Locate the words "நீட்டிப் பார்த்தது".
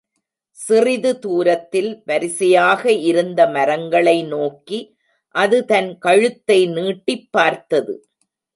6.67-8.09